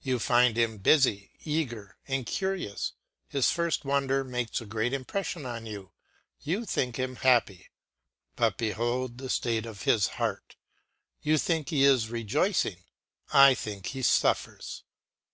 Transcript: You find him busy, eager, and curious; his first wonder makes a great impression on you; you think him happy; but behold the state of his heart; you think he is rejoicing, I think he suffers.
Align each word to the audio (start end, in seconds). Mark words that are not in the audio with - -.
You 0.00 0.18
find 0.18 0.56
him 0.56 0.78
busy, 0.78 1.32
eager, 1.44 1.98
and 2.08 2.24
curious; 2.24 2.94
his 3.28 3.50
first 3.50 3.84
wonder 3.84 4.24
makes 4.24 4.62
a 4.62 4.64
great 4.64 4.94
impression 4.94 5.44
on 5.44 5.66
you; 5.66 5.92
you 6.40 6.64
think 6.64 6.96
him 6.96 7.16
happy; 7.16 7.68
but 8.34 8.56
behold 8.56 9.18
the 9.18 9.28
state 9.28 9.66
of 9.66 9.82
his 9.82 10.06
heart; 10.16 10.56
you 11.20 11.36
think 11.36 11.68
he 11.68 11.84
is 11.84 12.08
rejoicing, 12.08 12.84
I 13.30 13.52
think 13.54 13.84
he 13.88 14.00
suffers. 14.00 14.84